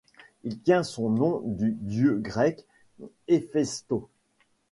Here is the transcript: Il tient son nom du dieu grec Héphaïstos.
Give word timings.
Il 0.43 0.57
tient 0.59 0.81
son 0.81 1.11
nom 1.11 1.43
du 1.45 1.73
dieu 1.73 2.17
grec 2.19 2.65
Héphaïstos. 3.27 4.09